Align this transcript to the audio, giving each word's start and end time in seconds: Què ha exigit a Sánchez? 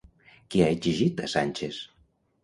Què 0.53 0.61
ha 0.63 0.69
exigit 0.75 1.21
a 1.27 1.29
Sánchez? 1.33 1.77